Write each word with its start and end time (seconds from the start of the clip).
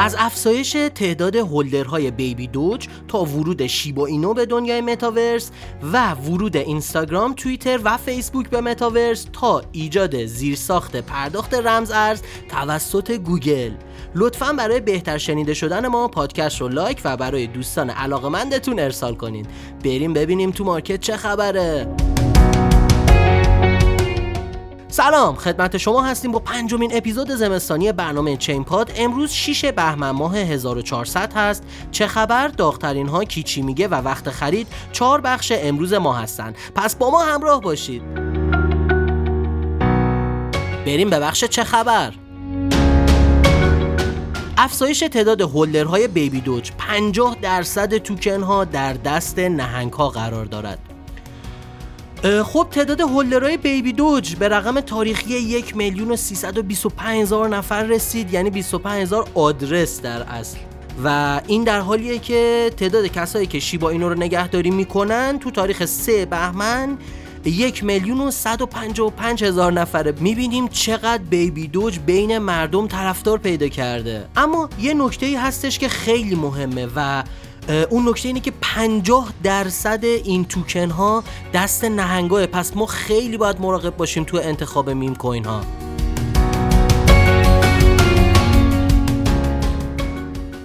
از 0.00 0.16
افزایش 0.18 0.76
تعداد 0.94 1.36
holder 1.36 2.10
های 2.10 2.22
Baby 2.22 2.46
Doge 2.46 2.88
تا 3.08 3.24
ورود 3.24 3.66
Shiba 3.66 4.06
Inu 4.06 4.34
به 4.34 4.46
دنیای 4.46 4.80
متاورس 4.80 5.50
و 5.92 6.14
ورود 6.14 6.56
اینستاگرام، 6.56 7.34
توییتر 7.34 7.80
و 7.84 7.96
فیسبوک 7.96 8.50
به 8.50 8.60
متاورس 8.60 9.26
تا 9.32 9.62
ایجاد 9.72 10.24
زیرساخت 10.26 10.96
پرداخت 10.96 11.54
رمز 11.54 11.90
ارز 11.90 12.22
توسط 12.48 13.10
گوگل. 13.10 13.72
لطفا 14.14 14.52
برای 14.52 14.80
بهتر 14.80 15.18
شنیده 15.18 15.54
شدن 15.54 15.86
ما 15.86 16.08
پادکست 16.08 16.60
رو 16.60 16.68
like 16.68 17.00
و 17.04 17.16
برای 17.16 17.46
دوستان 17.46 17.90
علاقمندتون 17.90 18.78
ارسال 18.78 19.14
کنین. 19.14 19.46
بریم 19.84 20.12
ببینیم 20.12 20.50
تو 20.50 20.64
market 20.64 21.00
چه 21.00 21.16
خبره. 21.16 21.86
سلام 24.92 25.34
خدمت 25.34 25.76
شما 25.76 26.02
هستیم 26.02 26.32
با 26.32 26.38
پنجمین 26.38 26.96
اپیزود 26.96 27.30
زمستانی 27.30 27.92
برنامه 27.92 28.36
ChainPod 28.36 28.92
امروز 28.96 29.30
6 29.30 29.64
بهمن 29.64 30.10
ماه 30.10 30.36
1400 30.36 31.32
هست. 31.32 31.64
چه 31.90 32.06
خبر؟ 32.06 32.48
داغترین 32.48 33.08
ها 33.08 33.24
کیچی 33.24 33.62
میگه 33.62 33.88
و 33.88 33.94
وقت 33.94 34.30
خرید 34.30 34.66
چهار 34.92 35.20
بخش 35.20 35.52
امروز 35.56 35.92
ما 35.92 36.12
هستن. 36.12 36.54
پس 36.74 36.96
با 36.96 37.10
ما 37.10 37.24
همراه 37.24 37.60
باشید. 37.60 38.02
بریم 40.86 41.10
به 41.10 41.20
بخش 41.20 41.44
چه 41.44 41.64
خبر. 41.64 42.12
افزایش 44.58 44.98
تعداد 44.98 45.40
هولدرهای 45.40 46.08
بیبی 46.08 46.40
دوج 46.40 46.72
50 46.78 47.36
درصد 47.42 47.98
توکن 47.98 48.42
ها 48.42 48.64
در 48.64 48.92
دست 48.92 49.38
نهنگ 49.38 49.92
ها 49.92 50.08
قرار 50.08 50.44
دارد. 50.44 50.89
خب 52.22 52.66
تعداد 52.70 53.00
هولدرهای 53.00 53.56
بیبی 53.56 53.92
دوج 53.92 54.36
به 54.36 54.48
رقم 54.48 54.80
تاریخی 54.80 55.34
یک 55.34 55.76
میلیون 55.76 56.10
و 56.10 56.16
هزار 56.98 57.48
نفر 57.48 57.82
رسید 57.82 58.32
یعنی 58.32 58.50
25 58.50 59.02
هزار 59.02 59.28
آدرس 59.34 60.00
در 60.00 60.22
اصل. 60.22 60.58
و 61.04 61.40
این 61.46 61.64
در 61.64 61.80
حالیه 61.80 62.18
که 62.18 62.70
تعداد 62.76 63.06
کسایی 63.06 63.46
که 63.46 63.60
شیبا 63.60 63.90
اینو 63.90 64.08
رو 64.08 64.14
نگهداری 64.14 64.70
می‌کنن 64.70 65.38
تو 65.38 65.50
تاریخ 65.50 65.84
3 65.84 66.26
بهمن 66.26 66.98
یک 67.44 67.84
میلیون 67.84 68.20
و 68.20 68.30
صد 68.30 68.62
و 68.62 68.66
و 69.00 69.10
پنج 69.10 69.44
هزار 69.44 69.72
نفره. 69.72 70.14
می‌بینیم 70.20 70.68
چقدر 70.68 71.22
بیبی 71.30 71.68
دوج 71.68 71.98
بین 71.98 72.38
مردم 72.38 72.86
طرفدار 72.86 73.38
پیدا 73.38 73.68
کرده. 73.68 74.26
اما 74.36 74.68
یه 74.80 74.94
نکته 74.94 75.26
ای 75.26 75.34
هستش 75.34 75.78
که 75.78 75.88
خیلی 75.88 76.34
مهمه 76.34 76.88
و 76.96 77.22
اون 77.90 78.08
نکته 78.08 78.28
اینه 78.28 78.40
که 78.40 78.52
50 78.60 79.32
درصد 79.42 80.04
این 80.04 80.44
توکن 80.44 80.90
ها 80.90 81.24
دست 81.54 81.84
نهنگاه 81.84 82.46
پس 82.46 82.76
ما 82.76 82.86
خیلی 82.86 83.36
باید 83.36 83.60
مراقب 83.60 83.96
باشیم 83.96 84.24
تو 84.24 84.36
انتخاب 84.36 84.90
میم 84.90 85.14
کوین 85.14 85.44
ها 85.44 85.60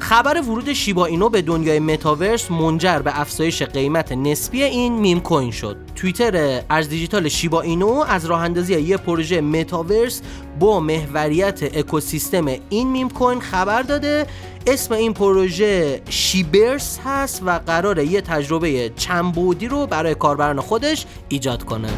خبر 0.09 0.41
ورود 0.41 0.73
Shiba 0.73 1.05
Inu 1.05 1.29
به 1.29 1.41
دنیای 1.41 1.79
متاورس 1.79 2.51
منجر 2.51 2.99
به 2.99 3.19
افزایش 3.19 3.63
قیمت 3.63 4.11
نسبی 4.11 4.63
این 4.63 4.93
meme 4.93 5.19
coin 5.19 5.51
شد. 5.51 5.77
توییتر 5.95 6.61
ارز 6.69 6.89
دیجیتال 6.89 7.27
Shiba 7.27 7.61
Inu 7.61 8.03
از 8.07 8.25
راه 8.25 8.41
اندازی 8.41 8.81
یه 8.81 8.97
پروژه 8.97 9.41
متاورس 9.41 10.21
با 10.59 10.79
محوریت 10.79 11.77
اکوسیستم 11.77 12.45
این 12.69 12.87
meme 12.87 13.09
coin 13.09 13.39
خبر 13.39 13.81
داده 13.81 14.25
اسم 14.67 14.93
این 14.93 15.13
پروژه 15.13 16.01
Shibverse 16.09 16.99
هست 17.05 17.41
و 17.45 17.59
قراره 17.59 18.05
یه 18.05 18.21
تجربه 18.21 18.91
چند 18.95 19.33
بعدی 19.33 19.67
رو 19.67 19.87
برای 19.87 20.15
کاربران 20.15 20.61
خودش 20.61 21.05
ایجاد 21.29 21.63
کنه. 21.63 21.89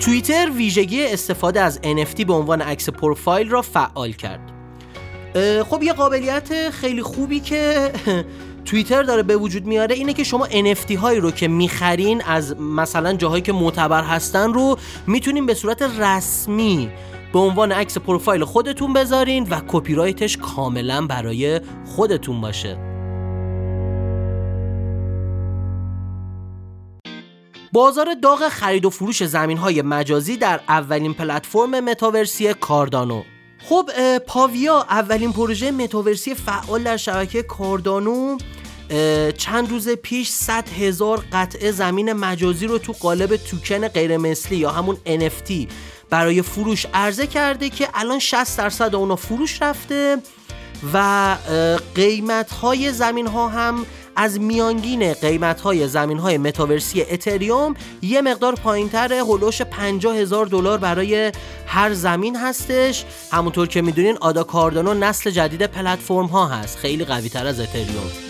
توییتر 0.00 0.50
ویژگی 0.56 1.06
استفاده 1.06 1.60
از 1.60 1.80
NFT 1.82 2.24
به 2.24 2.32
عنوان 2.32 2.60
عکس 2.62 2.88
پروفایل 2.88 3.48
را 3.48 3.62
فعال 3.62 4.12
کرد. 4.12 4.52
خب 5.70 5.82
یه 5.82 5.92
قابلیت 5.92 6.70
خیلی 6.70 7.02
خوبی 7.02 7.40
که 7.40 7.92
توییتر 8.66 9.02
داره 9.02 9.22
به 9.22 9.36
وجود 9.36 9.66
میاره 9.66 9.94
اینه 9.94 10.12
که 10.12 10.24
شما 10.24 10.46
NFT 10.46 10.92
هایی 10.92 11.20
رو 11.20 11.30
که 11.30 11.48
می‌خرین 11.48 12.22
از 12.22 12.60
مثلا 12.60 13.12
جاهایی 13.12 13.42
که 13.42 13.52
معتبر 13.52 14.02
هستن 14.02 14.52
رو 14.52 14.78
می‌تونین 15.06 15.46
به 15.46 15.54
صورت 15.54 15.82
رسمی 15.82 16.90
به 17.32 17.38
عنوان 17.38 17.72
عکس 17.72 17.98
پروفایل 17.98 18.44
خودتون 18.44 18.92
بذارین 18.92 19.46
و 19.50 19.60
کپی 19.68 19.94
رایتش 19.94 20.36
کاملا 20.36 21.06
برای 21.06 21.60
خودتون 21.84 22.40
باشه. 22.40 22.78
بازار 27.72 28.06
داغ 28.22 28.48
خرید 28.48 28.84
و 28.84 28.90
فروش 28.90 29.24
زمین 29.24 29.58
های 29.58 29.82
مجازی 29.82 30.36
در 30.36 30.60
اولین 30.68 31.14
پلتفرم 31.14 31.80
متاورسی 31.80 32.54
کاردانو. 32.54 33.22
خب 33.68 33.90
پاویا 34.18 34.86
اولین 34.90 35.32
پروژه 35.32 35.70
متاورسی 35.70 36.34
فعال 36.34 36.82
در 36.82 36.96
شبکه 36.96 37.42
کاردانو 37.42 38.38
چند 39.38 39.70
روز 39.70 39.88
پیش 39.88 40.28
100 40.28 40.68
هزار 40.68 41.24
قطعه 41.32 41.70
زمین 41.70 42.12
مجازی 42.12 42.66
رو 42.66 42.78
تو 42.78 42.92
قالب 42.92 43.36
توکن 43.36 43.88
غیر 43.88 44.16
مثلی 44.16 44.56
یا 44.56 44.70
همون 44.70 44.96
NFT 45.06 45.52
برای 46.10 46.42
فروش 46.42 46.86
عرضه 46.94 47.26
کرده 47.26 47.70
که 47.70 47.88
الان 47.94 48.18
60 48.18 48.58
درصد 48.58 48.94
اونو 48.94 49.16
فروش 49.16 49.62
رفته 49.62 50.16
و 50.94 51.36
قیمت 51.94 52.50
های 52.50 52.92
زمین 52.92 53.26
ها 53.26 53.48
هم 53.48 53.86
از 54.16 54.40
میانگین 54.40 55.12
قیمت 55.12 55.60
های 55.60 55.88
زمین 55.88 56.18
های 56.18 56.38
متاورسی 56.38 57.02
اتریوم 57.02 57.74
یه 58.02 58.22
مقدار 58.22 58.54
پایین 58.54 58.88
تر 58.88 59.12
هلوش 59.12 59.62
50 59.62 60.16
هزار 60.16 60.46
دلار 60.46 60.78
برای 60.78 61.32
هر 61.66 61.94
زمین 61.94 62.36
هستش. 62.36 63.04
همونطور 63.32 63.66
که 63.66 63.82
می‌دونین 63.82 64.16
آدا 64.20 64.44
کاردانو 64.44 64.94
نسل 64.94 65.30
جدید 65.30 65.66
پلتفرم 65.66 66.26
ها 66.26 66.46
هست. 66.46 66.78
خیلی 66.78 67.04
قوی 67.04 67.28
تر 67.28 67.46
از 67.46 67.60
اتریوم. 67.60 68.25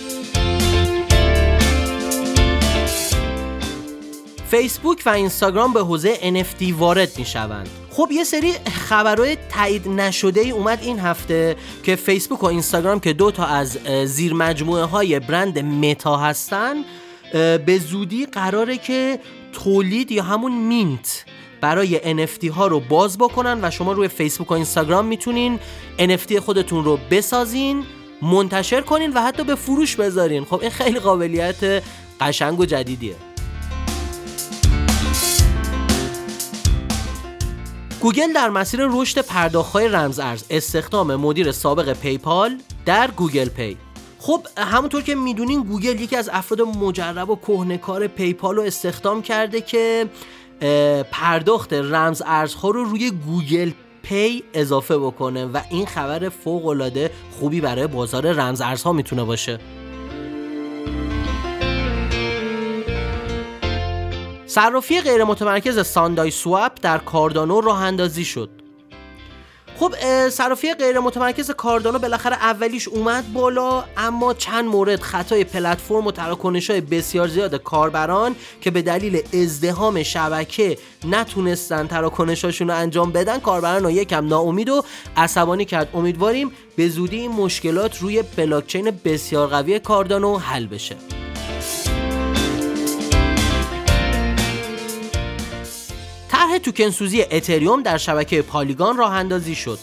فیسبوک 4.50 5.02
و 5.06 5.08
اینستاگرام 5.08 5.72
به 5.72 5.80
حوزه 5.80 6.14
NFT 6.14 6.72
وارد 6.78 7.18
می 7.18 7.24
شوند 7.24 7.68
خب 7.90 8.08
یه 8.12 8.24
سری 8.24 8.52
خبرهای 8.88 9.36
تایید 9.50 9.88
نشده 9.88 10.40
ای 10.40 10.50
اومد 10.50 10.78
این 10.82 10.98
هفته 10.98 11.56
که 11.82 11.96
فیسبوک 11.96 12.42
و 12.42 12.46
اینستاگرام 12.46 13.00
که 13.00 13.12
دو 13.12 13.30
تا 13.30 13.44
از 13.44 13.78
زیر 14.04 14.34
مجموعه 14.34 14.84
های 14.84 15.20
برند 15.20 15.58
متا 15.58 16.16
هستن 16.16 16.74
به 17.32 17.80
زودی 17.88 18.26
قراره 18.26 18.76
که 18.78 19.18
تولید 19.52 20.12
یا 20.12 20.22
همون 20.22 20.52
مینت 20.52 21.24
برای 21.60 22.26
NFT 22.26 22.44
ها 22.44 22.66
رو 22.66 22.80
باز 22.80 23.18
بکنن 23.18 23.58
و 23.62 23.70
شما 23.70 23.92
روی 23.92 24.08
فیسبوک 24.08 24.50
و 24.50 24.54
اینستاگرام 24.54 25.06
می‌تونین 25.06 25.58
NFT 25.98 26.36
خودتون 26.36 26.84
رو 26.84 26.98
بسازین 27.10 27.84
منتشر 28.22 28.80
کنین 28.80 29.12
و 29.12 29.20
حتی 29.20 29.44
به 29.44 29.54
فروش 29.54 29.96
بذارین. 29.96 30.44
خب 30.44 30.60
این 30.60 30.70
خیلی 30.70 30.98
قابلیت 30.98 31.82
قشنگ 32.20 32.60
و 32.60 32.64
جدیدیه. 32.64 33.14
گوگل 38.00 38.32
در 38.32 38.48
مسیر 38.48 38.80
رشد 38.90 39.20
پرداخت‌های 39.20 39.88
رمز 39.88 40.18
ارز 40.18 40.44
استخدام 40.50 41.16
مدیر 41.16 41.52
سابق 41.52 41.92
PayPal 41.92 42.58
در 42.86 43.10
Google 43.10 43.48
Pay. 43.48 43.76
خب 44.18 44.46
همونطور 44.58 45.02
که 45.02 45.14
می‌دونین 45.14 45.62
گوگل 45.62 46.00
یکی 46.00 46.16
از 46.16 46.30
افراد 46.32 46.60
مجرب 46.60 47.30
و 47.30 47.36
کهنه‌کار 47.36 48.06
PayPal 48.06 48.56
رو 48.56 48.62
استخدام 48.62 49.22
کرده 49.22 49.60
که 49.60 50.06
پرداخت 51.10 51.72
رمز 51.72 52.22
ارزها 52.26 52.70
رو 52.70 52.84
روی 52.84 53.10
Google 53.10 53.70
Pay 54.02 54.42
اضافه 54.54 54.98
بکنه 54.98 55.46
و 55.46 55.60
این 55.70 55.86
خبر 55.86 56.28
فوق 56.28 56.66
العاده 56.66 57.10
خوبی 57.40 57.60
برای 57.60 57.86
بازار 57.86 58.32
رمز 58.32 58.60
ارزها 58.60 58.92
می‌تونه 58.92 59.24
باشه. 59.24 59.58
صرافی 64.56 65.00
غیر 65.00 65.24
متمرکز 65.24 65.86
ساندای 65.86 66.30
سواب 66.30 66.72
در 66.74 66.98
کاردانو 66.98 67.60
راه 67.60 67.82
اندازی 67.82 68.24
شد. 68.24 68.50
خب 69.80 69.94
صرافی 70.28 70.74
غیر 70.74 71.00
متمرکز 71.00 71.50
کاردانو 71.50 71.98
بالاخره 71.98 72.36
اولیش 72.36 72.88
اومد 72.88 73.32
بالا 73.32 73.84
اما 73.96 74.34
چند 74.34 74.64
مورد 74.64 75.00
خطای 75.00 75.44
پلتفرم 75.44 76.06
و 76.06 76.12
تراکنش 76.12 76.70
های 76.70 76.80
بسیار 76.80 77.28
زیاد 77.28 77.54
کاربران 77.54 78.36
که 78.60 78.70
به 78.70 78.82
دلیل 78.82 79.22
ازدهام 79.42 80.02
شبکه 80.02 80.78
نتونستن 81.04 81.86
تراکنشاشون 81.86 82.68
رو 82.68 82.76
انجام 82.76 83.12
بدن 83.12 83.38
کاربران 83.38 83.84
رو 83.84 83.90
یکم 83.90 84.26
ناامید 84.26 84.68
و 84.68 84.84
عصبانی 85.16 85.64
کرد. 85.64 85.88
امیدواریم 85.94 86.52
به 86.76 86.88
زودی 86.88 87.16
این 87.16 87.32
مشکلات 87.32 87.98
روی 87.98 88.22
بلاکچین 88.22 89.00
بسیار 89.04 89.48
قوی 89.48 89.78
کاردانو 89.78 90.38
حل 90.38 90.66
بشه. 90.66 90.96
طرح 96.46 96.58
توکنسوزی 96.58 97.22
اتریوم 97.22 97.82
در 97.82 97.98
شبکه 97.98 98.42
پالیگان 98.42 98.96
راه 98.96 99.12
اندازی 99.12 99.54
شد. 99.54 99.78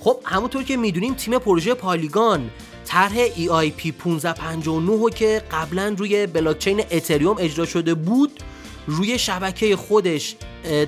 خب 0.00 0.16
همونطور 0.24 0.62
که 0.62 0.76
می‌دونیم 0.76 1.14
تیم 1.14 1.38
پروژه 1.38 1.74
پالیگان 1.74 2.50
طرح 2.84 3.28
EIP 3.28 4.06
1559 4.06 5.10
که 5.10 5.42
قبلا 5.52 5.94
روی 5.98 6.26
بلاکچین 6.26 6.82
اتریوم 6.90 7.36
اجرا 7.38 7.66
شده 7.66 7.94
بود 7.94 8.40
روی 8.86 9.18
شبکه 9.18 9.76
خودش 9.76 10.36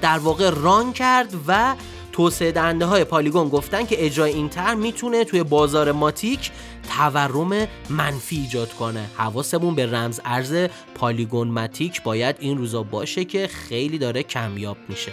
در 0.03 0.19
واقع 0.19 0.51
ران 0.51 0.93
کرد 0.93 1.35
و 1.47 1.75
توسعه 2.13 2.53
دهنده 2.53 2.85
های 2.85 3.05
پالیگون 3.05 3.49
گفتن 3.49 3.87
که 3.87 4.07
اجرای 4.07 4.33
این 4.33 4.49
طرح 4.49 4.75
می‌تونه 4.75 5.25
توی 5.25 5.43
بازار 5.43 5.93
ماتیک 5.93 6.51
تورم 6.97 7.69
منفی 7.91 8.37
ایجاد 8.37 8.73
کنه. 8.73 9.05
حواسمون 9.17 9.75
به 9.75 9.87
رمز 9.87 10.21
ارز 10.25 10.69
Polygon 10.95 11.49
Matic 11.49 12.03
باید 12.03 12.37
این 12.41 12.59
روزا 12.59 12.83
باشه 12.83 13.25
که 13.25 13.47
خیلی 13.47 13.99
داره 13.99 14.23
کمیاب 14.23 14.77
میشه. 14.89 15.13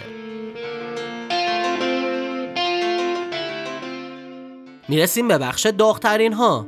می‌رسیم 4.88 5.28
به 5.28 5.38
بخش 5.38 5.66
داغترین 5.66 6.32
ها 6.32 6.66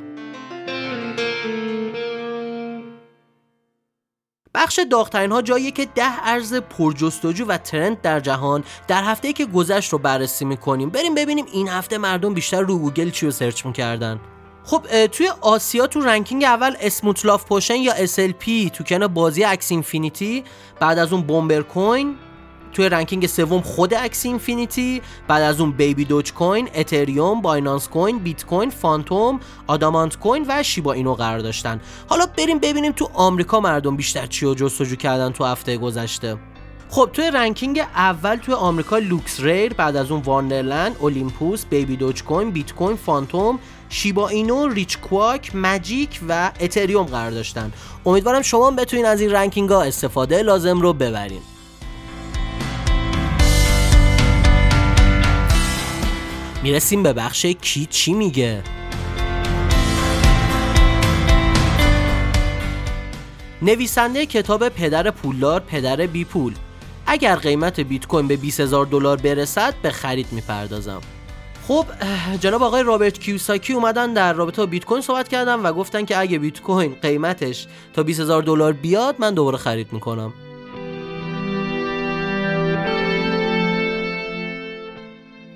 بخش 4.62 4.80
داغترین 4.90 5.32
ها 5.32 5.42
جاییه 5.42 5.70
که 5.70 5.86
ده 5.94 6.28
ارز 6.28 6.54
پرجستجو 6.54 7.44
و 7.44 7.58
trend 7.58 8.00
در 8.00 8.20
جهان 8.20 8.64
در 8.88 9.04
هفته 9.04 9.32
که 9.32 9.46
گذشت 9.46 9.92
رو 9.92 9.98
بررسی 9.98 10.44
می‌کنیم. 10.44 10.90
بریم 10.90 11.14
ببینیم 11.14 11.44
این 11.52 11.68
هفته 11.68 11.98
مردم 11.98 12.34
بیشتر 12.34 12.60
رو 12.60 12.78
گوگل 12.78 13.10
چی 13.10 13.26
رو 13.26 13.32
search 13.32 13.66
می‌کردن. 13.66 14.20
خب 14.64 15.06
توی 15.06 15.28
آسیا 15.40 15.86
تو 15.86 16.00
ranking 16.00 16.44
اول 16.44 16.76
Smooth 16.80 17.19
Love 17.19 17.44
Potion 17.44 17.74
یا 17.74 18.06
SLP 18.06 18.70
تو 18.70 19.08
بازی 19.08 19.44
Axie 19.44 19.70
Infinity 19.70 20.44
بعد 20.80 20.98
از 20.98 21.12
اون 21.12 21.22
Bomber 21.22 21.62
Coin 21.62 22.16
توی 22.72 22.88
ranking 22.88 23.26
سوم 23.26 23.60
خود 23.60 23.94
Axie 23.94 24.26
Infinity 24.26 25.02
بعد 25.28 25.42
از 25.42 25.60
اون 25.60 25.72
Baby 25.72 26.04
Doge 26.04 26.32
Coin 26.32 26.68
اتریوم 26.74 27.40
Binance 27.40 27.88
Coin 27.88 28.18
بیت 28.18 28.44
کوین 28.44 28.70
Fantom 28.70 29.40
Adamant 29.66 30.18
Coin 30.18 30.44
و 30.48 30.62
Shiba 30.62 30.92
Inu 30.92 31.14
قرار 31.14 31.38
داشتن. 31.38 31.80
حالا 32.08 32.26
بریم 32.26 32.58
ببینیم 32.58 32.92
تو 32.92 33.10
آمریکا 33.14 33.60
مردم 33.60 33.96
بیشتر 33.96 34.26
چی 34.26 34.46
رو 34.46 34.54
جستجو 34.54 34.96
کردن 34.96 35.32
تو 35.32 35.44
هفته 35.44 35.76
گذشته. 35.76 36.36
خب 36.90 37.10
توی 37.12 37.30
ranking 37.30 37.78
اول 37.78 38.36
توی 38.36 38.54
آمریکا 38.54 38.98
LooksRare 38.98 39.74
بعد 39.74 39.96
از 39.96 40.10
اون 40.10 40.20
Wonderland 40.20 40.96
Olympus 41.00 41.64
Baby 41.64 41.96
Doge 41.96 42.22
Coin 42.24 42.50
بیت 42.50 42.72
کوین 42.72 42.96
Fantom 42.96 43.58
شیبا 43.88 44.28
اینو 44.28 44.68
ریچ 44.68 44.98
کواک 44.98 45.56
ماجیک 45.56 46.20
و 46.28 46.50
اتریوم 46.60 47.06
قرار 47.06 47.30
داشتن. 47.30 47.72
امیدوارم 48.06 48.42
شما 48.42 48.70
بتونین 48.70 49.06
از 49.06 49.20
این 49.20 49.32
رنکینگ 49.32 49.70
ها 49.70 49.82
استفاده 49.82 50.42
لازم 50.42 50.80
رو 50.80 50.92
ببرین. 50.92 51.40
می‌رسیم 56.62 57.02
به 57.02 57.12
بخش 57.12 57.46
کی 57.46 57.86
چی 57.90 58.12
میگه. 58.12 58.62
نویسنده 63.62 64.26
کتاب 64.26 64.68
پدر 64.68 65.10
پولدار 65.10 65.60
پدر 65.60 66.06
بی 66.06 66.24
پول. 66.24 66.54
اگر 67.06 67.36
قیمت 67.36 67.80
بیت 67.80 68.06
کوین 68.06 68.28
به 68.28 68.36
20000 68.36 68.86
دلار 68.86 69.16
برسد 69.16 69.74
به 69.82 69.90
خرید 69.90 70.26
می‌پردازم. 70.32 71.00
خب 71.68 71.86
جناب 72.40 72.62
آقای 72.62 72.82
رابرت 72.82 73.18
کیوساکی 73.18 73.72
اومدن 73.72 74.12
در 74.12 74.32
رابطه 74.32 74.62
با 74.62 74.66
بیت 74.66 74.84
کوین 74.84 75.02
صحبت 75.02 75.28
کردن 75.28 75.54
و 75.54 75.72
گفتن 75.72 76.04
که 76.04 76.18
اگه 76.18 76.38
بیت 76.38 76.60
کوین 76.60 76.96
قیمتش 77.02 77.66
تا 77.94 78.02
20000 78.02 78.42
دلار 78.42 78.72
بیاد 78.72 79.16
من 79.18 79.34
دوباره 79.34 79.56
خرید 79.56 79.92
می‌کنم. 79.92 80.32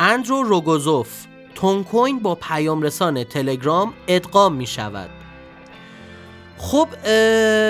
اندرو 0.08 0.42
روگوزوف 0.42 1.08
تون 1.54 1.84
کوین 1.84 2.18
با 2.18 2.34
پیام 2.34 2.82
رسان 2.82 3.24
تلگرام 3.24 3.94
ادغام 4.08 4.54
می 4.54 4.66
شود 4.66 5.10
خب 6.58 6.88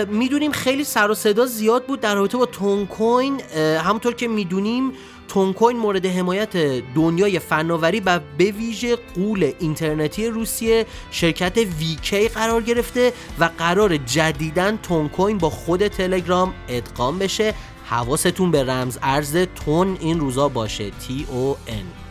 می‌دونیم 0.08 0.52
خیلی 0.52 0.84
سر 0.84 1.10
و 1.10 1.14
صدا 1.14 1.46
زیاد 1.46 1.86
بود 1.86 2.00
در 2.00 2.14
رابطه 2.14 2.38
با 2.38 2.46
تون 2.46 2.86
کوین 2.86 3.40
همونطور 3.56 4.14
که 4.14 4.28
می‌دونیم 4.28 4.92
تون 5.28 5.52
کوین 5.52 5.76
مورد 5.76 6.06
حمایت 6.06 6.56
دنیای 6.94 7.38
فناوری 7.38 8.00
و 8.00 8.20
به 8.38 8.44
ویژه 8.44 8.96
قول 8.96 9.52
اینترنتی 9.58 10.26
روسیه 10.26 10.86
شرکت 11.10 11.56
ویکی 11.56 12.28
قرار 12.28 12.62
گرفته 12.62 13.12
و 13.38 13.50
قرار 13.58 13.96
جدیدن 13.96 14.76
تون 14.76 15.08
کوین 15.08 15.38
با 15.38 15.50
خود 15.50 15.88
تلگرام 15.88 16.54
ادغام 16.68 17.18
بشه. 17.18 17.54
حواستون 17.84 18.50
به 18.50 18.64
رمز 18.64 18.98
ارز 19.02 19.36
تون 19.36 19.96
این 20.00 20.20
روزا 20.20 20.48
باشه. 20.48 20.90
T-O-N 20.90 22.05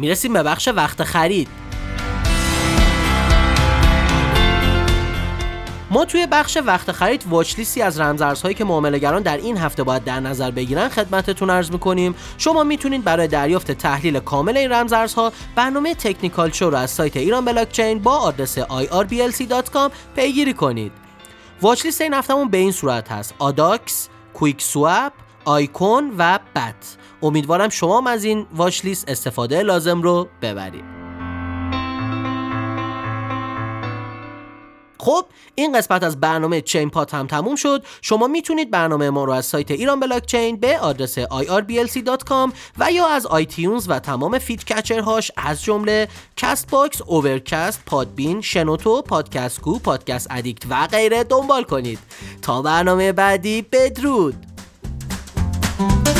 می‌رسیم 0.00 0.32
به 0.32 0.42
بخش 0.42 0.68
وقت 0.68 1.04
خرید. 1.04 1.48
ما 5.90 6.04
توی 6.04 6.26
بخش 6.26 6.58
وقت 6.66 6.92
خرید 6.92 7.24
واچ 7.28 7.58
لیستی 7.58 7.82
از 7.82 8.00
رمزارزهایی 8.00 8.54
که 8.54 8.64
معاملهگران 8.64 9.22
در 9.22 9.36
این 9.36 9.56
هفته 9.56 9.82
باید 9.82 10.04
در 10.04 10.20
نظر 10.20 10.50
بگیرن 10.50 10.88
خدمتتون 10.88 11.50
عرض 11.50 11.70
می‌کنیم. 11.70 12.14
شما 12.38 12.64
می‌تونید 12.64 13.04
برای 13.04 13.28
دریافت 13.28 13.72
تحلیل 13.72 14.20
کامل 14.20 14.56
این 14.56 14.72
رمزارزها 14.72 15.32
برنامه 15.54 15.94
تکنیکال 15.94 16.50
شو 16.50 16.70
رو 16.70 16.76
از 16.76 16.90
سایت 16.90 17.16
ایران 17.16 17.44
بلاکچین 17.44 17.98
با 17.98 18.16
آدرس 18.16 18.58
irblc.com 18.58 19.90
پیگیری 20.16 20.54
کنید. 20.54 20.92
واچ 21.62 21.84
لیست 21.84 22.00
این 22.00 22.14
هفتهمون 22.14 22.48
به 22.48 22.58
این 22.58 22.72
صورت 22.72 23.12
هست. 23.12 23.34
آداکس 23.38 24.08
کویک 24.34 24.62
سواب 24.62 25.12
آیکون 25.44 26.14
و 26.18 26.38
بت. 26.54 26.96
امیدوارم 27.22 27.68
شما 27.68 28.10
از 28.10 28.24
این 28.24 28.46
واش 28.54 28.84
لیست 28.84 29.08
استفاده 29.08 29.62
لازم 29.62 30.02
رو 30.02 30.28
ببرید. 30.42 31.00
خب 34.98 35.24
این 35.54 35.78
قسمت 35.78 36.02
از 36.02 36.20
برنامه 36.20 36.60
ChainPod 36.60 37.14
هم 37.14 37.26
تموم 37.26 37.56
شد. 37.56 37.84
شما 38.02 38.26
می‌تونید 38.26 38.70
برنامه 38.70 39.10
ما 39.10 39.24
رو 39.24 39.32
از 39.32 39.46
سایت 39.46 39.70
ایران 39.70 40.00
بلاک 40.00 40.26
چین 40.26 40.56
به 40.56 40.78
آدرس 40.78 41.18
irblc.com 41.18 42.52
و 42.78 42.92
یا 42.92 43.06
از 43.06 43.26
iTunes 43.26 43.86
و 43.88 43.98
تمام 43.98 44.38
feed 44.38 44.64
catcher 44.64 45.10
هاش 45.10 45.30
از 45.36 45.62
جمله 45.62 46.08
Castbox، 46.36 47.02
Overcast، 47.02 47.82
Podbean، 47.86 48.40
شنوتو، 48.40 49.02
Podcast 49.02 49.60
Co، 49.60 49.78
Podcast 49.78 50.26
Addict 50.30 50.62
و 50.70 50.86
غیره 50.86 51.24
دنبال 51.24 51.62
کنید. 51.62 51.98
تا 52.42 52.62
برنامه 52.62 53.12
بعدی 53.12 53.62
بدرود! 53.62 54.49
Thank 55.80 56.08
you. 56.08 56.19